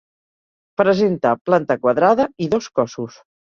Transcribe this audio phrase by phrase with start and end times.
[0.83, 3.23] Presenta planta quadrada i dos cossos.